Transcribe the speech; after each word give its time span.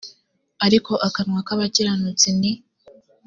ariko 0.65 0.91
akanwa 1.07 1.39
k 1.47 1.49
abakiranutsi 1.55 2.27
ni 2.39 2.51